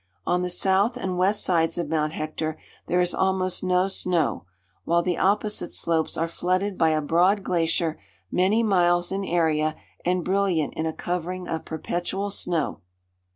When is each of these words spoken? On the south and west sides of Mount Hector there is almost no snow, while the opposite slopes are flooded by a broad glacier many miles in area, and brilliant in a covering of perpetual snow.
On 0.25 0.41
the 0.41 0.49
south 0.49 0.97
and 0.97 1.15
west 1.15 1.43
sides 1.43 1.77
of 1.77 1.87
Mount 1.87 2.13
Hector 2.13 2.57
there 2.87 3.01
is 3.01 3.13
almost 3.13 3.63
no 3.63 3.87
snow, 3.87 4.47
while 4.83 5.03
the 5.03 5.19
opposite 5.19 5.71
slopes 5.71 6.17
are 6.17 6.27
flooded 6.27 6.75
by 6.75 6.89
a 6.89 7.01
broad 7.03 7.43
glacier 7.43 7.99
many 8.31 8.63
miles 8.63 9.11
in 9.11 9.23
area, 9.23 9.75
and 10.03 10.25
brilliant 10.25 10.73
in 10.73 10.87
a 10.87 10.91
covering 10.91 11.47
of 11.47 11.65
perpetual 11.65 12.31
snow. 12.31 12.81